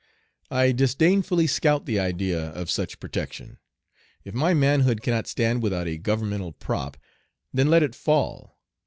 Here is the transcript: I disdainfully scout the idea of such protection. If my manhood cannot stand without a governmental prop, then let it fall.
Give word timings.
I 0.49 0.71
disdainfully 0.71 1.45
scout 1.45 1.85
the 1.85 1.99
idea 1.99 2.47
of 2.53 2.71
such 2.71 2.99
protection. 2.99 3.59
If 4.25 4.33
my 4.33 4.51
manhood 4.51 5.03
cannot 5.03 5.27
stand 5.27 5.61
without 5.61 5.85
a 5.85 5.99
governmental 5.99 6.53
prop, 6.53 6.97
then 7.53 7.69
let 7.69 7.83
it 7.83 7.93
fall. 7.93 8.57